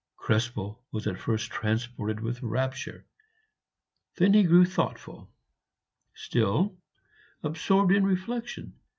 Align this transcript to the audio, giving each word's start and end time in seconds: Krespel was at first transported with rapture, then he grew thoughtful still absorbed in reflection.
Krespel 0.17 0.79
was 0.91 1.05
at 1.05 1.19
first 1.19 1.51
transported 1.51 2.21
with 2.21 2.41
rapture, 2.41 3.05
then 4.15 4.33
he 4.33 4.41
grew 4.41 4.65
thoughtful 4.65 5.31
still 6.15 6.75
absorbed 7.43 7.91
in 7.91 8.03
reflection. 8.03 8.73